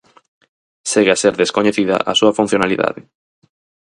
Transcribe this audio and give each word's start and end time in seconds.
Segue 0.91 1.11
a 1.13 1.19
ser 1.23 1.33
descoñecida 1.41 1.97
a 2.11 2.13
súa 2.19 2.35
funcionalidade. 2.39 3.01